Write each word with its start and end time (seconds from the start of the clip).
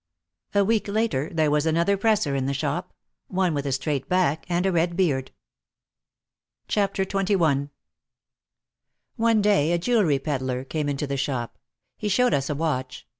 A 0.55 0.65
week 0.65 0.87
later 0.87 1.29
there 1.31 1.51
was 1.51 1.67
another 1.67 1.95
presser 1.95 2.33
in 2.35 2.47
the 2.47 2.55
shop, 2.55 2.91
one 3.27 3.53
with 3.53 3.67
a 3.67 3.71
straight 3.71 4.09
back 4.09 4.47
and 4.49 4.65
a 4.65 4.71
red 4.71 4.95
beard. 4.97 5.29
OUT 6.75 6.89
OF 6.89 6.93
THE 6.95 7.03
SHADOW 7.05 7.11
87 7.21 7.39
XXI 7.39 7.69
One 9.17 9.41
day 9.43 9.71
a 9.73 9.77
jewelry 9.77 10.17
pedlar 10.17 10.63
came 10.63 10.89
into 10.89 11.05
the 11.05 11.17
shop. 11.17 11.59
He 11.97 12.09
showed 12.09 12.33
us 12.33 12.49
a 12.49 12.55
watch. 12.55 13.05